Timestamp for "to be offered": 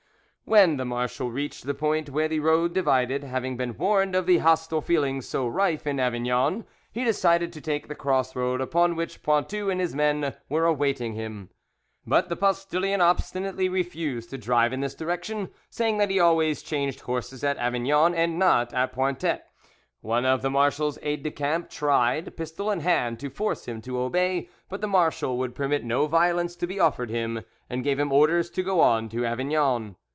26.57-27.09